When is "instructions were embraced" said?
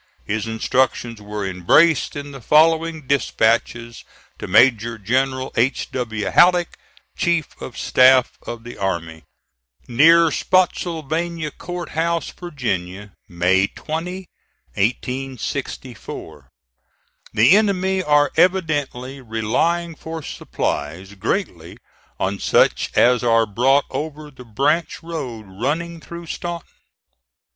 0.47-2.15